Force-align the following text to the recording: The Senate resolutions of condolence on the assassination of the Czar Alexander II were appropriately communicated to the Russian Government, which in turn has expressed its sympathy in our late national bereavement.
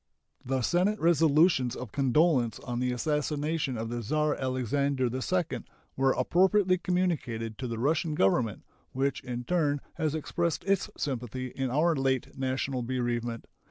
The 0.43 0.63
Senate 0.63 0.99
resolutions 0.99 1.75
of 1.75 1.91
condolence 1.91 2.57
on 2.61 2.79
the 2.79 2.91
assassination 2.91 3.77
of 3.77 3.89
the 3.89 4.01
Czar 4.01 4.33
Alexander 4.33 5.07
II 5.13 5.59
were 5.95 6.13
appropriately 6.13 6.79
communicated 6.79 7.55
to 7.59 7.67
the 7.67 7.77
Russian 7.77 8.15
Government, 8.15 8.63
which 8.93 9.23
in 9.23 9.43
turn 9.43 9.79
has 9.97 10.15
expressed 10.15 10.63
its 10.63 10.89
sympathy 10.97 11.49
in 11.51 11.69
our 11.69 11.95
late 11.95 12.35
national 12.35 12.81
bereavement. 12.81 13.45